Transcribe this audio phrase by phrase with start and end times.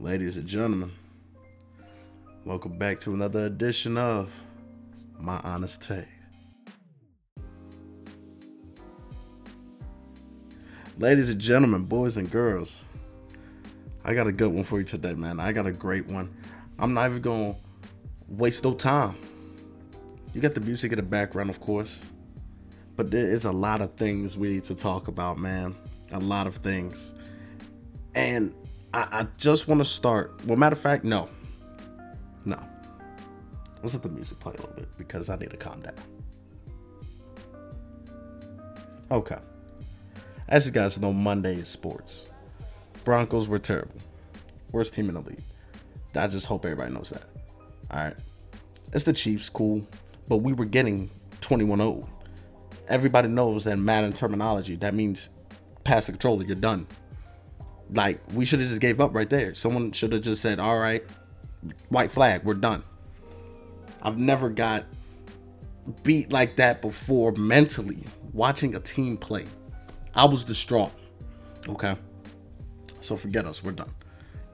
[0.00, 0.92] Ladies and gentlemen,
[2.44, 4.30] welcome back to another edition of
[5.18, 6.06] My Honest Take.
[11.00, 12.84] Ladies and gentlemen, boys and girls,
[14.04, 15.40] I got a good one for you today, man.
[15.40, 16.32] I got a great one.
[16.78, 17.56] I'm not even gonna
[18.28, 19.16] waste no time.
[20.32, 22.06] You got the music in the background, of course,
[22.94, 25.74] but there is a lot of things we need to talk about, man.
[26.12, 27.14] A lot of things.
[28.14, 28.54] And
[28.94, 30.44] I, I just want to start.
[30.46, 31.28] Well, matter of fact, no.
[32.44, 32.62] No.
[33.82, 35.94] Let's let the music play a little bit because I need to calm down.
[39.10, 39.38] Okay.
[40.48, 42.28] As you guys know, Monday is sports.
[43.04, 44.00] Broncos were terrible.
[44.72, 45.42] Worst team in the league.
[46.14, 47.24] I just hope everybody knows that.
[47.90, 48.16] All right.
[48.92, 49.86] It's the Chiefs, cool.
[50.28, 51.10] But we were getting
[51.40, 52.08] 21 0.
[52.88, 55.30] Everybody knows that Madden terminology, that means
[55.84, 56.86] pass the controller, you're done.
[57.92, 59.54] Like we should have just gave up right there.
[59.54, 61.04] Someone should have just said, "All right,
[61.88, 62.82] white flag, we're done."
[64.02, 64.84] I've never got
[66.02, 69.46] beat like that before mentally watching a team play.
[70.14, 70.92] I was distraught.
[71.68, 71.96] Okay.
[73.00, 73.92] So forget us, we're done.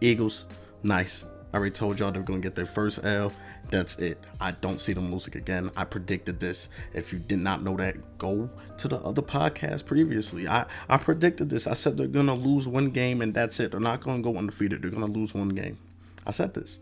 [0.01, 0.47] Eagles,
[0.83, 1.25] nice.
[1.55, 3.33] I already told y'all they're gonna get their first L.
[3.71, 4.19] That's it.
[4.41, 5.71] I don't see them losing again.
[5.77, 6.69] I predicted this.
[6.95, 10.49] If you did not know that, go to the other podcast previously.
[10.49, 11.69] I, I predicted this.
[11.69, 13.71] I said they're gonna lose one game and that's it.
[13.71, 14.83] They're not gonna go undefeated.
[14.83, 15.79] They're gonna lose one game.
[16.27, 16.81] I said this.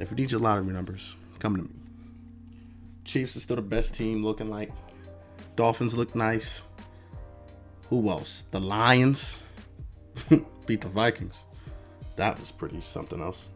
[0.00, 1.70] If you need your lottery numbers, come to me.
[3.04, 4.72] Chiefs are still the best team looking like.
[5.54, 6.64] Dolphins look nice.
[7.90, 8.44] Who else?
[8.50, 9.40] The Lions
[10.66, 11.44] beat the Vikings.
[12.16, 13.50] That was pretty something else.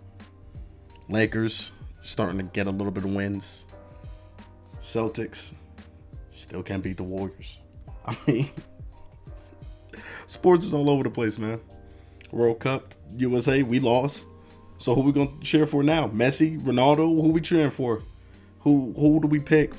[1.09, 3.67] Lakers starting to get a little bit of wins.
[4.81, 5.55] Celtics
[6.31, 7.61] still can't beat the Warriors.
[8.07, 8.49] I mean,
[10.27, 11.61] sports is all over the place, man.
[12.31, 14.27] World Cup, USA, we lost.
[14.79, 16.09] So who we gonna cheer for now?
[16.09, 17.07] Messi, Ronaldo?
[17.21, 18.03] Who we cheering for?
[18.61, 19.73] Who who do we pick?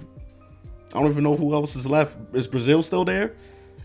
[0.94, 2.18] I don't even know who else is left.
[2.34, 3.36] Is Brazil still there?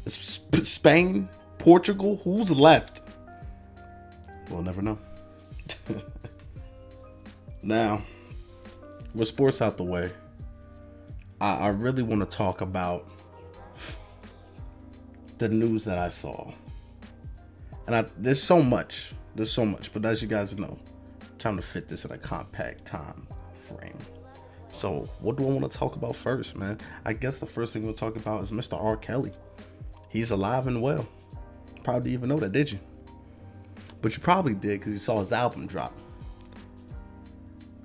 [0.05, 2.17] Is Spain, Portugal?
[2.23, 3.03] Who's left?
[4.49, 4.99] We'll never know.
[7.63, 8.03] now,
[9.15, 10.13] with sports out the way,
[11.41, 13.09] I, I really want to talk about
[15.39, 16.53] the news that I saw.
[17.87, 19.15] And I, there's so much.
[19.35, 19.93] There's so much.
[19.93, 20.79] But as you guys know,
[21.39, 23.99] time to fit this in a compact time frame.
[24.73, 26.79] So, what do I want to talk about first, man?
[27.05, 28.81] I guess the first thing we'll talk about is Mr.
[28.81, 28.97] R.
[28.97, 29.33] Kelly.
[30.09, 31.09] He's alive and well.
[31.83, 32.79] Probably even know that, did you?
[34.01, 35.93] But you probably did because you saw his album drop.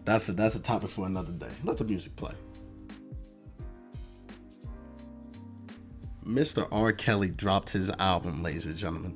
[0.06, 1.50] That's a that's a topic for another day.
[1.64, 2.34] Let the music play.
[6.24, 6.68] Mr.
[6.72, 6.92] R.
[6.92, 9.16] Kelly dropped his album, ladies and gentlemen.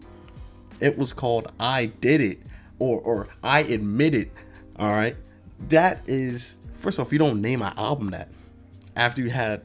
[0.80, 2.40] It was called I Did It
[2.80, 4.32] or or I Admit It.
[4.78, 5.16] All right.
[5.70, 8.30] That is first off, you don't name an album that
[8.96, 9.62] after you had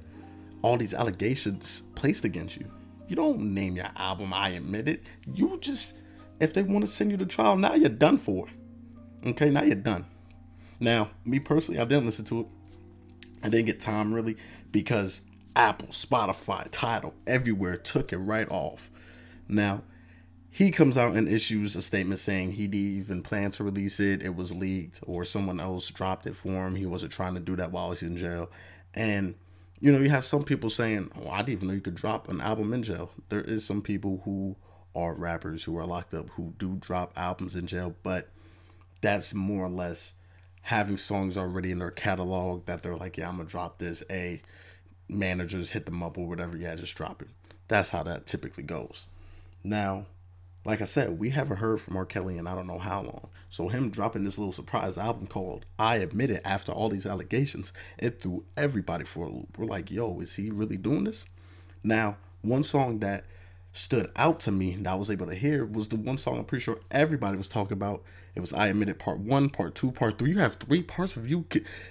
[0.60, 2.70] all these allegations placed against you.
[3.08, 5.02] You don't name your album I Admit It.
[5.32, 5.96] You just
[6.38, 8.46] if they want to send you to trial, now you're done for.
[9.26, 10.04] Okay, now you're done.
[10.80, 12.46] Now, me personally, I didn't listen to it.
[13.42, 14.36] I didn't get time really
[14.72, 15.22] because
[15.54, 18.90] Apple, Spotify, Tidal, everywhere took it right off.
[19.48, 19.82] Now,
[20.50, 24.22] he comes out and issues a statement saying he didn't even plan to release it.
[24.22, 26.76] It was leaked or someone else dropped it for him.
[26.76, 28.50] He wasn't trying to do that while he's in jail.
[28.94, 29.34] And,
[29.80, 32.28] you know, you have some people saying, oh, I didn't even know you could drop
[32.28, 33.10] an album in jail.
[33.28, 34.56] There is some people who
[34.94, 38.30] are rappers who are locked up who do drop albums in jail, but
[39.00, 40.14] that's more or less
[40.64, 44.02] having songs already in their catalog that they're like, yeah, I'm gonna drop this.
[44.10, 44.40] A
[45.08, 46.56] managers hit them up or whatever.
[46.56, 47.28] Yeah, just drop it.
[47.68, 49.06] That's how that typically goes.
[49.62, 50.06] Now,
[50.64, 52.06] like I said, we haven't heard from R.
[52.06, 53.28] Kelly in I don't know how long.
[53.50, 57.74] So him dropping this little surprise album called I Admit It after all these allegations,
[57.98, 59.58] it threw everybody for a loop.
[59.58, 61.26] We're like, yo, is he really doing this?
[61.82, 63.24] Now, one song that
[63.74, 66.44] stood out to me that I was able to hear was the one song I'm
[66.44, 68.04] pretty sure everybody was talking about.
[68.36, 70.30] It was I Admit It Part 1, Part 2, Part 3.
[70.30, 71.44] You have three parts of you.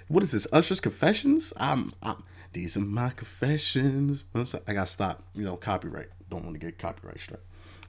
[0.08, 0.46] What is this?
[0.50, 1.52] Usher's Confessions?
[1.58, 2.24] I'm, I'm
[2.54, 4.24] these are my confessions.
[4.34, 6.06] I got to stop, you know, copyright.
[6.30, 7.40] Don't want to get copyright struck.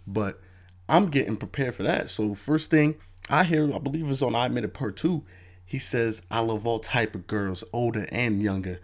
[0.05, 0.41] But
[0.89, 2.09] I'm getting prepared for that.
[2.09, 2.95] So first thing
[3.29, 5.23] I hear, I believe it's on I Admit It Part 2.
[5.65, 8.81] He says, I love all type of girls, older and younger.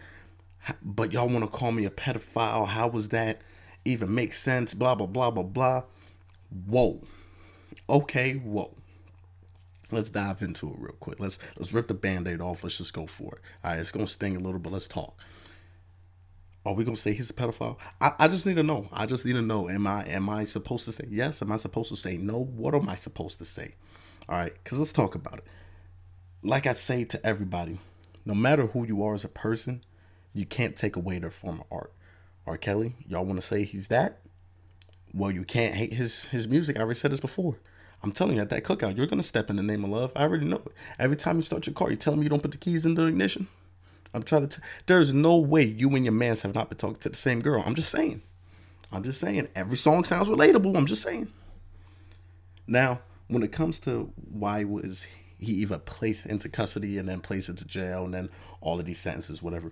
[0.82, 2.68] But y'all want to call me a pedophile.
[2.68, 3.42] How was that?
[3.86, 5.84] Even make sense, blah, blah, blah, blah, blah.
[6.68, 7.02] Whoa.
[7.90, 8.76] Okay, whoa.
[9.92, 11.20] Let's dive into it real quick.
[11.20, 12.64] Let's let's rip the band-aid off.
[12.64, 13.42] Let's just go for it.
[13.64, 15.20] All right, it's gonna sting a little, but let's talk.
[16.66, 17.78] Are we gonna say he's a pedophile?
[18.00, 18.88] I, I just need to know.
[18.94, 19.70] I just need to know.
[19.70, 21.42] Am I am I supposed to say yes?
[21.42, 22.38] Am I supposed to say no?
[22.38, 23.76] What am I supposed to say?
[24.30, 25.44] All right, because let's talk about it.
[26.42, 27.78] Like I say to everybody,
[28.26, 29.84] no matter who you are as a person,
[30.34, 31.94] you can't take away their form of art.
[32.46, 32.58] R.
[32.58, 34.20] Kelly, y'all want to say he's that?
[35.14, 36.78] Well, you can't hate his his music.
[36.78, 37.58] I already said this before.
[38.04, 40.12] I'm telling you, at that cookout, you're gonna step in the name of love.
[40.16, 40.72] I already know it.
[40.98, 42.96] Every time you start your car, you tell me you don't put the keys in
[42.96, 43.48] the ignition.
[44.14, 44.60] I'm trying to.
[44.60, 47.42] T- There's no way you and your mans have not been talking to the same
[47.42, 47.64] girl.
[47.66, 48.22] I'm just saying.
[48.92, 49.48] I'm just saying.
[49.56, 50.76] Every song sounds relatable.
[50.76, 51.32] I'm just saying.
[52.68, 55.08] Now, when it comes to why was
[55.40, 58.30] he even placed into custody and then placed into jail and then
[58.62, 59.72] all of these sentences, whatever.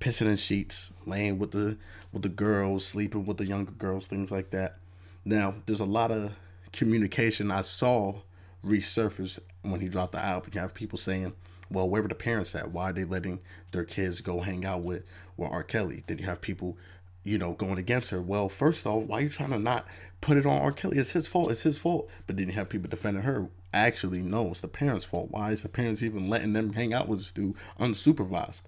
[0.00, 1.76] Pissing in sheets, laying with the
[2.12, 4.76] with the girls, sleeping with the younger girls, things like that.
[5.24, 6.32] Now, there's a lot of
[6.72, 8.20] communication I saw
[8.64, 10.50] resurface when he dropped the album.
[10.54, 11.34] You have people saying,
[11.70, 12.70] "Well, where were the parents at?
[12.70, 13.40] Why are they letting
[13.72, 15.04] their kids go hang out with
[15.36, 15.64] with R.
[15.64, 16.78] Kelly?" Did you have people,
[17.24, 18.22] you know, going against her?
[18.22, 19.86] Well, first off, why are you trying to not
[20.20, 20.72] put it on R.
[20.72, 20.98] Kelly?
[20.98, 21.50] It's his fault.
[21.50, 22.08] It's his fault.
[22.26, 23.48] But then you have people defending her.
[23.74, 25.30] Actually, no, it's the parents' fault.
[25.30, 28.62] Why is the parents even letting them hang out with this dude unsupervised?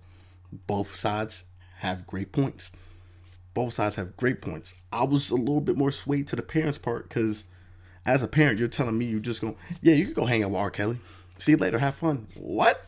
[0.53, 1.45] Both sides
[1.79, 2.73] have great points.
[3.55, 4.75] Both sides have great points.
[4.93, 7.45] I was a little bit more swayed to the parents' part because
[8.07, 10.51] as a parent, you're telling me you just go, yeah, you can go hang out
[10.51, 10.71] with R.
[10.71, 10.99] Kelly.
[11.39, 11.79] See you later.
[11.79, 12.27] Have fun.
[12.37, 12.85] What?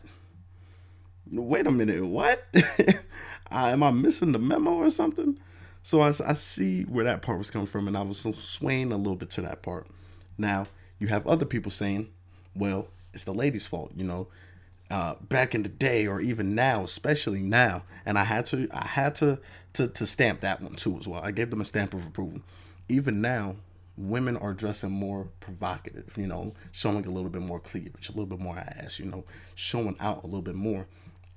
[1.31, 2.05] Wait a minute.
[2.05, 2.45] What?
[3.51, 5.37] Uh, am I missing the memo or something?
[5.83, 8.97] So I, I see where that part was coming from, and I was swaying a
[8.97, 9.85] little bit to that part.
[10.39, 10.65] Now,
[10.97, 12.09] you have other people saying,
[12.55, 14.27] well, it's the lady's fault, you know.
[14.89, 18.85] Uh, back in the day, or even now, especially now, and I had to, I
[18.85, 19.39] had to,
[19.73, 21.21] to, to stamp that one too as well.
[21.23, 22.41] I gave them a stamp of approval.
[22.89, 23.55] Even now,
[23.97, 28.25] women are dressing more provocative, you know, showing a little bit more cleavage, a little
[28.25, 29.23] bit more ass, you know,
[29.55, 30.87] showing out a little bit more.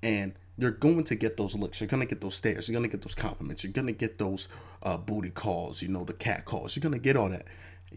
[0.02, 1.80] And you're going to get those looks.
[1.80, 2.68] You're going to get those stares.
[2.68, 3.62] You're going to get those compliments.
[3.62, 4.48] You're going to get those
[4.82, 6.74] uh, booty calls, you know, the cat calls.
[6.74, 7.46] You're going to get all that.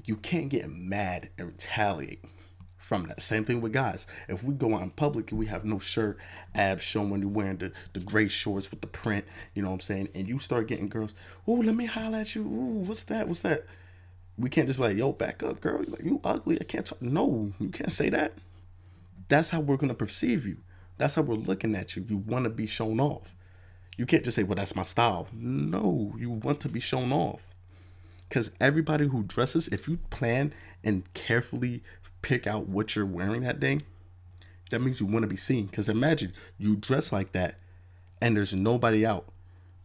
[0.05, 2.23] You can't get mad and retaliate
[2.79, 3.21] from that.
[3.21, 4.07] Same thing with guys.
[4.27, 6.17] If we go out in public and we have no shirt,
[6.55, 9.79] abs showing, you're wearing the, the gray shorts with the print, you know what I'm
[9.81, 10.09] saying?
[10.15, 11.13] And you start getting girls,
[11.45, 12.41] oh, let me holler at you.
[12.41, 13.27] Ooh, what's that?
[13.27, 13.65] What's that?
[14.37, 15.81] We can't just be like, yo, back up, girl.
[15.83, 16.57] You're like, you ugly.
[16.59, 17.01] I can't talk.
[17.01, 18.33] No, you can't say that.
[19.27, 20.57] That's how we're going to perceive you.
[20.97, 22.05] That's how we're looking at you.
[22.07, 23.35] You want to be shown off.
[23.97, 25.27] You can't just say, well, that's my style.
[25.33, 27.53] No, you want to be shown off.
[28.29, 30.53] Because everybody who dresses, if you plan
[30.83, 31.83] and carefully
[32.21, 33.79] pick out what you're wearing that day,
[34.69, 35.65] that means you want to be seen.
[35.65, 37.55] Because imagine you dress like that
[38.21, 39.25] and there's nobody out.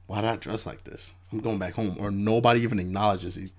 [0.07, 1.13] Why not dress like this?
[1.33, 1.97] I'm going back home.
[1.99, 3.51] Or nobody even acknowledges you.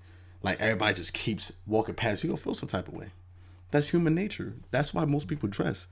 [0.42, 2.28] Like everybody just keeps walking past you.
[2.30, 3.08] You'll feel some type of way.
[3.70, 4.54] That's human nature.
[4.70, 5.88] That's why most people dress.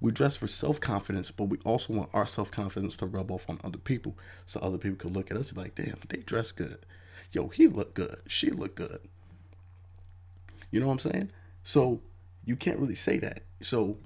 [0.00, 3.48] We dress for self confidence, but we also want our self confidence to rub off
[3.48, 6.18] on other people, so other people could look at us and be like, "Damn, they
[6.22, 6.78] dress good.
[7.32, 8.16] Yo, he look good.
[8.26, 8.98] She look good."
[10.70, 11.30] You know what I'm saying?
[11.62, 12.02] So
[12.44, 13.42] you can't really say that.
[13.62, 13.98] So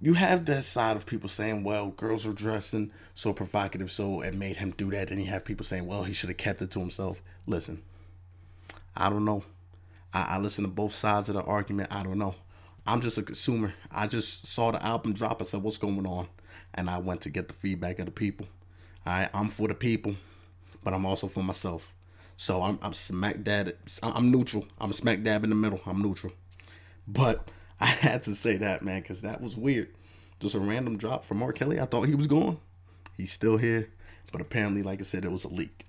[0.00, 4.34] you have that side of people saying, "Well, girls are dressing so provocative, so it
[4.34, 6.70] made him do that," and you have people saying, "Well, he should have kept it
[6.72, 7.82] to himself." Listen,
[8.96, 9.44] I don't know.
[10.12, 11.94] I, I listen to both sides of the argument.
[11.94, 12.34] I don't know.
[12.86, 13.74] I'm just a consumer.
[13.90, 15.40] I just saw the album drop.
[15.40, 16.28] I said, "What's going on?"
[16.74, 18.46] And I went to get the feedback of the people.
[19.06, 20.16] All right, I'm for the people,
[20.82, 21.92] but I'm also for myself.
[22.36, 23.74] So I'm, I'm smack dab.
[24.02, 24.66] I'm neutral.
[24.80, 25.80] I'm smack dab in the middle.
[25.86, 26.32] I'm neutral.
[27.06, 27.48] But
[27.80, 29.88] I had to say that, man, because that was weird.
[30.40, 31.52] Just a random drop from R.
[31.52, 31.80] Kelly.
[31.80, 32.58] I thought he was gone.
[33.16, 33.88] He's still here,
[34.32, 35.86] but apparently, like I said, it was a leak.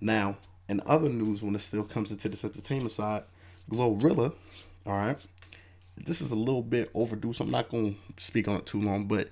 [0.00, 0.36] Now,
[0.68, 3.24] in other news, when it still comes into this entertainment side,
[3.70, 4.34] Glorilla,
[4.86, 5.18] all right,
[5.96, 8.80] this is a little bit overdue, so I'm not going to speak on it too
[8.80, 9.28] long, but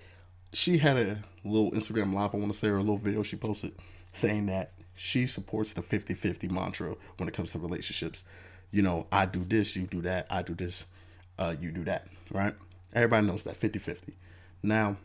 [0.52, 3.36] she had a little Instagram live, I want to say, or a little video she
[3.36, 3.72] posted
[4.12, 8.24] saying that she supports the 50 50 mantra when it comes to relationships.
[8.70, 10.86] You know, I do this, you do that, I do this,
[11.38, 12.54] uh, you do that, right?
[12.92, 14.14] Everybody knows that 50 50.
[14.62, 14.96] Now,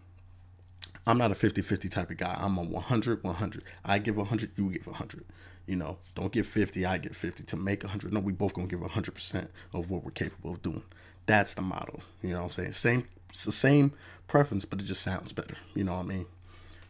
[1.06, 2.36] I'm not a 50 50 type of guy.
[2.40, 3.64] I'm a 100 100.
[3.84, 5.26] I give 100, you give 100.
[5.68, 8.14] You know, don't give 50, I get 50 to make 100.
[8.14, 10.84] No, we both gonna give 100% of what we're capable of doing.
[11.26, 12.00] That's the motto.
[12.22, 12.74] You know what I'm saying?
[12.74, 13.94] Same, it's the same
[14.28, 15.56] preference, but it just sounds better.
[15.76, 16.26] You know what I mean?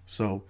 [0.06, 0.44] So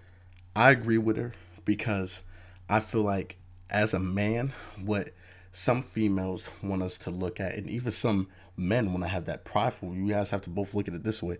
[0.55, 1.33] I agree with her
[1.65, 2.23] because
[2.69, 3.37] I feel like
[3.69, 5.13] as a man, what
[5.51, 8.27] some females want us to look at, and even some
[8.61, 9.93] men want to have that prideful.
[9.93, 11.37] You guys have to both look at it this way.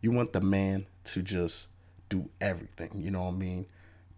[0.00, 1.68] You want the man to just
[2.08, 2.90] do everything.
[3.02, 3.66] You know what I mean?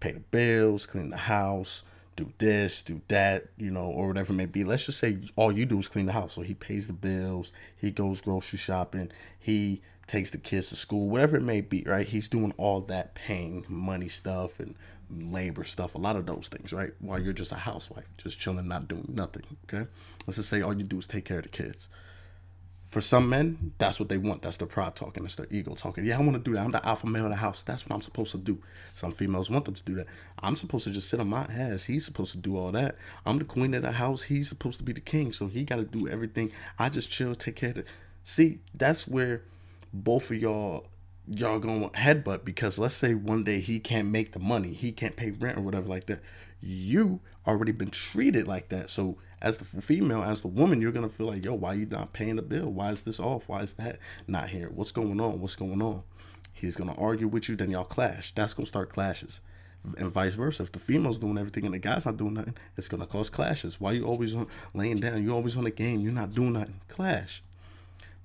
[0.00, 1.84] Pay the bills, clean the house,
[2.16, 4.64] do this, do that, you know, or whatever it may be.
[4.64, 6.34] Let's just say all you do is clean the house.
[6.34, 11.08] So he pays the bills, he goes grocery shopping, he takes the kids to school,
[11.08, 12.06] whatever it may be, right?
[12.06, 14.74] He's doing all that paying money stuff and
[15.10, 16.92] labor stuff, a lot of those things, right?
[16.98, 19.88] While you're just a housewife, just chilling, not doing nothing, okay?
[20.26, 21.88] Let's just say all you do is take care of the kids.
[22.90, 24.42] For some men, that's what they want.
[24.42, 25.22] That's their pride talking.
[25.22, 26.04] That's their ego talking.
[26.04, 26.64] Yeah, I want to do that.
[26.64, 27.62] I'm the alpha male of the house.
[27.62, 28.58] That's what I'm supposed to do.
[28.96, 30.08] Some females want them to do that.
[30.40, 31.84] I'm supposed to just sit on my ass.
[31.84, 32.96] He's supposed to do all that.
[33.24, 34.22] I'm the queen of the house.
[34.22, 35.30] He's supposed to be the king.
[35.30, 36.50] So he got to do everything.
[36.80, 37.86] I just chill, take care of it.
[38.24, 39.42] See, that's where
[39.92, 40.86] both of y'all
[41.30, 45.16] y'all gonna headbutt because let's say one day he can't make the money, he can't
[45.16, 46.20] pay rent or whatever like that.
[46.60, 48.90] You already been treated like that.
[48.90, 52.12] So as the female, as the woman, you're gonna feel like, yo, why you not
[52.12, 52.66] paying the bill?
[52.66, 53.48] Why is this off?
[53.48, 54.70] Why is that not here?
[54.74, 55.40] What's going on?
[55.40, 56.02] What's going on?
[56.52, 58.34] He's gonna argue with you, then y'all clash.
[58.34, 59.40] That's gonna start clashes.
[59.98, 60.64] And vice versa.
[60.64, 63.80] If the female's doing everything and the guy's not doing nothing, it's gonna cause clashes.
[63.80, 65.22] Why you always on, laying down?
[65.22, 66.00] You always on the game.
[66.00, 66.80] You're not doing nothing.
[66.88, 67.42] Clash.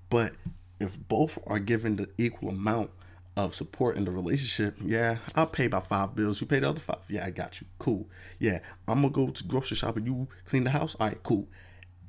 [0.10, 0.34] But
[0.79, 2.91] if both are given the equal amount
[3.38, 6.39] of support in the relationship, yeah, I'll pay about five bills.
[6.39, 7.00] You pay the other five.
[7.10, 7.67] Yeah, I got you.
[7.79, 8.08] Cool.
[8.39, 10.96] Yeah, I'm gonna go to grocery shop and you clean the house.
[10.96, 11.48] All right, cool.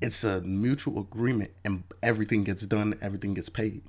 [0.00, 3.82] It's a mutual agreement and everything gets done, everything gets paid.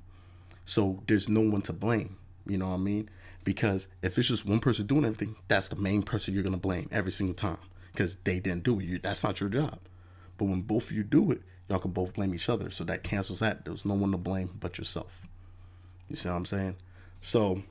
[0.64, 2.16] So there's no one to blame.
[2.46, 3.10] You know what I mean?
[3.44, 6.88] Because if it's just one person doing everything, that's the main person you're gonna blame
[6.90, 7.58] every single time
[7.92, 8.84] because they didn't do it.
[8.84, 9.78] You, that's not your job.
[10.38, 12.70] But when both of you do it, y'all can both blame each other.
[12.70, 13.64] So that cancels that.
[13.64, 15.20] There's no one to blame but yourself.
[16.08, 16.76] You see what I'm saying?
[17.20, 17.62] So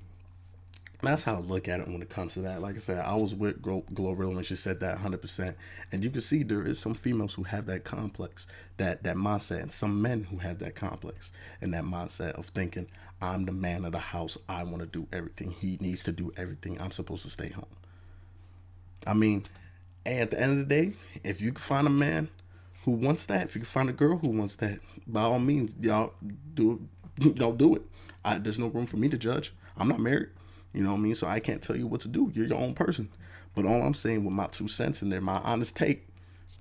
[1.02, 2.62] that's how I look at it when it comes to that.
[2.62, 5.56] Like I said, I was with Glorilla when she said that 100%.
[5.92, 8.48] And you can see there is some females who have that complex,
[8.78, 11.32] that, that mindset, and some men who have that complex
[11.62, 12.88] and that mindset of thinking,
[13.22, 14.38] I'm the man of the house.
[14.50, 15.52] I want to do everything.
[15.52, 16.80] He needs to do everything.
[16.82, 17.66] I'm supposed to stay home.
[19.06, 19.44] I mean,
[20.06, 20.94] at the end of the day,
[21.24, 22.30] if you can find a man
[22.88, 25.76] who wants that, if you can find a girl who wants that, by all means,
[25.78, 26.14] y'all
[26.54, 26.88] do
[27.20, 27.82] y'all do it.
[28.24, 29.54] I, there's no room for me to judge.
[29.76, 30.30] I'm not married.
[30.74, 31.14] You know what I mean?
[31.14, 32.32] So I can't tell you what to do.
[32.34, 33.10] You're your own person.
[33.56, 36.08] But all I'm saying with my two cents in there, my honest take,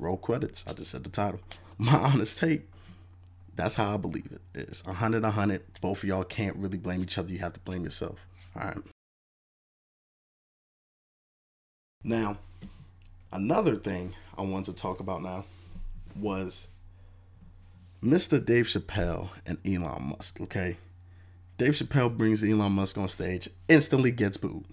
[0.01, 0.65] roll credits.
[0.67, 1.39] I just said the title.
[1.79, 2.69] My honest take.
[3.55, 4.83] That's how I believe it is.
[4.87, 5.63] A hundred, a hundred.
[5.81, 7.33] Both of y'all can't really blame each other.
[7.33, 8.27] You have to blame yourself.
[8.57, 8.79] All right.
[12.03, 12.39] Now,
[13.31, 15.45] another thing I want to talk about now
[16.19, 16.69] was
[18.03, 18.45] Mr.
[18.45, 20.41] Dave Chappelle and Elon Musk.
[20.41, 20.77] Okay,
[21.59, 24.65] Dave Chappelle brings Elon Musk on stage, instantly gets booed.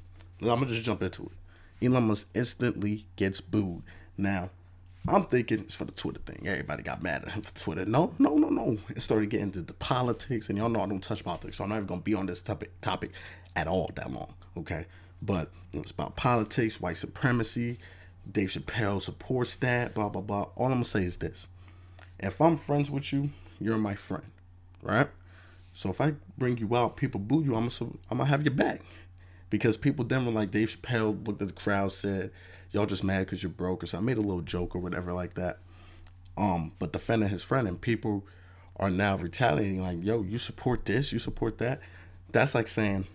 [0.42, 1.86] I'm gonna just jump into it.
[1.86, 3.84] Elon Musk instantly gets booed.
[4.18, 4.50] Now,
[5.08, 6.48] I'm thinking it's for the Twitter thing.
[6.48, 7.86] Everybody got mad at him for Twitter.
[7.86, 8.78] No, no, no, no.
[8.90, 11.70] It started getting into the politics, and y'all know I don't touch politics, so I'm
[11.70, 13.12] not even gonna be on this topic topic
[13.56, 14.34] at all that long.
[14.58, 14.86] Okay,
[15.22, 17.78] but it's about politics, white supremacy.
[18.30, 19.94] Dave Chappelle supports that.
[19.94, 20.48] Blah blah blah.
[20.56, 21.48] All I'm gonna say is this:
[22.20, 24.25] If I'm friends with you, you're my friend,
[24.82, 25.08] right?
[25.74, 28.53] So if I bring you out, people boo you, I'm gonna, I'm gonna have your
[28.53, 28.82] back.
[29.50, 32.32] Because people then were like, Dave Chappelle looked at the crowd, said,
[32.72, 33.84] y'all just mad because you're broke.
[33.84, 35.60] Or so I made a little joke or whatever like that.
[36.38, 38.25] Um, but defending his friend and people
[38.77, 41.82] are now retaliating like, yo, you support this, you support that.
[42.32, 43.06] That's like saying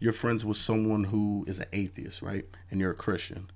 [0.00, 2.44] you're friends with someone who is an atheist, right?
[2.70, 3.50] And you're a Christian.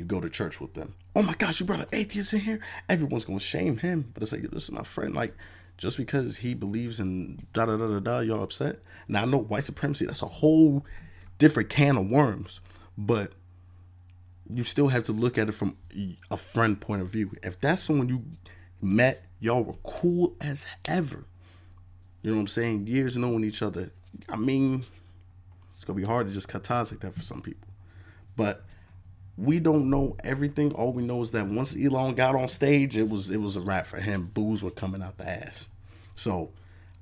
[0.00, 0.94] You go to church with them.
[1.14, 2.58] Oh my gosh, you brought an atheist in here?
[2.88, 4.10] Everyone's gonna shame him.
[4.14, 5.14] But it's like, this is my friend.
[5.14, 5.36] Like,
[5.76, 8.78] just because he believes in da da da da da, y'all upset.
[9.08, 10.86] Now I know white supremacy, that's a whole
[11.36, 12.62] different can of worms,
[12.96, 13.34] but
[14.50, 15.76] you still have to look at it from
[16.30, 17.32] a friend point of view.
[17.42, 18.24] If that's someone you
[18.80, 21.26] met, y'all were cool as ever.
[22.22, 22.86] You know what I'm saying?
[22.86, 23.92] Years knowing each other.
[24.30, 24.82] I mean,
[25.74, 27.68] it's gonna be hard to just cut ties like that for some people.
[28.34, 28.64] But
[29.40, 30.72] we don't know everything.
[30.72, 33.60] All we know is that once Elon got on stage, it was it was a
[33.60, 34.30] wrap for him.
[34.34, 35.68] Boos were coming out the ass.
[36.14, 36.50] So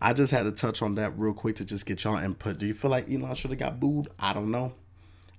[0.01, 2.59] I just had to touch on that real quick to just get y'all input.
[2.59, 4.09] Do you feel like Elon should have got booed?
[4.21, 4.73] I don't know.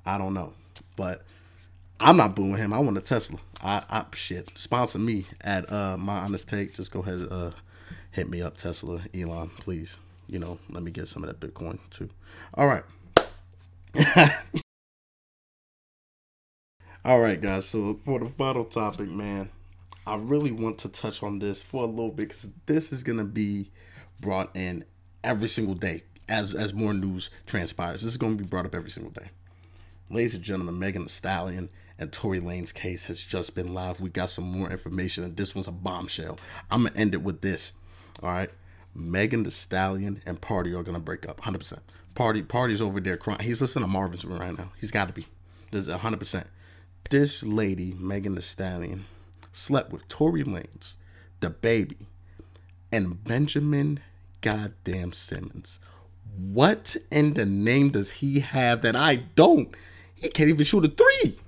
[0.06, 0.54] I don't know.
[0.98, 1.24] But
[2.02, 2.74] I'm not booing him.
[2.74, 3.40] I want a Tesla.
[3.64, 4.52] I, I shit.
[4.56, 6.74] Sponsor me at uh my honest take.
[6.74, 7.52] Just go ahead uh
[8.12, 10.00] hit me up, Tesla, Elon, please.
[10.28, 12.10] You know, let me get some of that Bitcoin too.
[12.56, 12.84] All right.
[17.06, 17.66] All right, guys.
[17.66, 19.50] So for the final topic, man,
[20.06, 23.24] I really want to touch on this for a little bit because this is gonna
[23.24, 23.72] be
[24.20, 24.84] brought in
[25.24, 28.02] every single day as as more news transpires.
[28.02, 29.30] This is gonna be brought up every single day.
[30.10, 34.02] Ladies and gentlemen, Megan Thee Stallion and Tory Lanez case has just been live.
[34.02, 36.38] We got some more information, and this one's a bombshell.
[36.70, 37.72] I'm gonna end it with this.
[38.22, 38.50] All right,
[38.94, 41.80] Megan Thee Stallion and Pardi are gonna break up, 100%.
[42.14, 43.40] Pardi, Pardi's over there crying.
[43.40, 44.74] He's listening to Marvin's room right now.
[44.78, 45.26] He's got to be.
[45.72, 46.44] There's 100%
[47.10, 49.06] this lady, Megan Thee Stallion,
[49.52, 50.96] slept with Tory Lanez,
[51.40, 51.98] the baby,
[52.92, 54.00] and Benjamin
[54.42, 55.80] goddamn Simmons.
[56.38, 59.74] What in the name does he have that I don't?
[60.16, 61.40] He can't even shoot a three.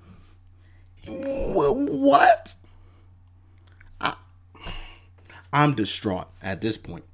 [1.07, 2.55] What?
[3.99, 4.15] I,
[5.53, 7.05] I'm distraught at this point.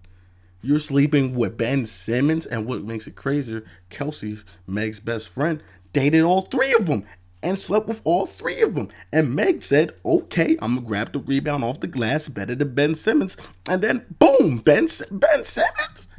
[0.62, 5.62] You're sleeping with Ben Simmons, and what makes it crazier, Kelsey, Meg's best friend,
[5.94, 7.06] dated all three of them
[7.44, 8.90] and slept with all three of them.
[9.12, 12.96] And Meg said, okay, I'm gonna grab the rebound off the glass better than Ben
[12.96, 13.38] Simmons.
[13.70, 16.10] And then boom, Ben Ben Simmons.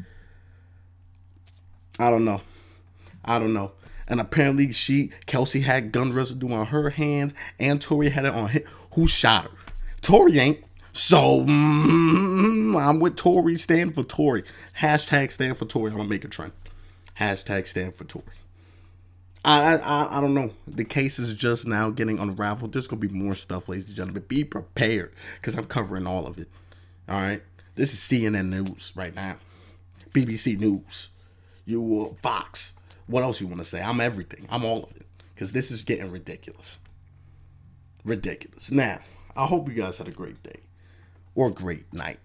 [1.98, 2.40] I don't know.
[3.24, 3.72] I don't know.
[4.06, 8.48] And apparently she Kelsey had gun residue on her hands and Tory had it on
[8.48, 8.62] him.
[8.94, 9.50] Who shot her?
[10.00, 10.64] Tory ain't.
[10.92, 13.56] So mm, I'm with Tory.
[13.56, 14.44] Stand for Tory.
[14.78, 15.90] Hashtag stand for Tory.
[15.90, 16.52] I'm gonna make a trend.
[17.18, 18.24] Hashtag stand for Tory.
[19.44, 20.50] I, I I don't know.
[20.66, 22.72] The case is just now getting unraveled.
[22.72, 24.24] There's gonna be more stuff, ladies and gentlemen.
[24.26, 26.48] Be prepared because I'm covering all of it.
[27.08, 27.42] All right.
[27.74, 29.38] This is CNN News right now.
[30.12, 31.10] BBC News.
[31.64, 32.74] You uh, Fox.
[33.06, 33.80] What else you want to say?
[33.80, 34.46] I'm everything.
[34.50, 36.78] I'm all of it because this is getting ridiculous.
[38.04, 38.70] Ridiculous.
[38.70, 38.98] Now,
[39.36, 40.60] I hope you guys had a great day
[41.34, 42.18] or great night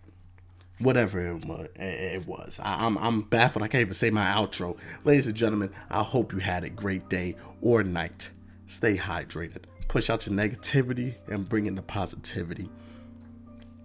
[0.80, 2.60] whatever it was.
[2.64, 3.64] I, am I'm, I'm baffled.
[3.64, 4.78] I can't even say my outro.
[5.04, 8.30] Ladies and gentlemen, I hope you had a great day or night.
[8.68, 9.64] Stay hydrated.
[9.88, 12.70] Push out your negativity and bring in the positivity.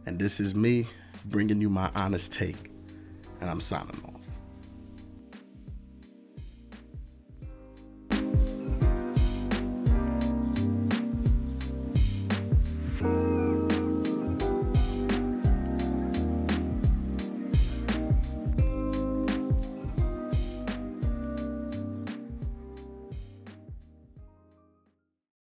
[0.06, 0.86] And this is me
[1.26, 2.70] bringing you my honest take.
[3.40, 4.17] And I'm signing off.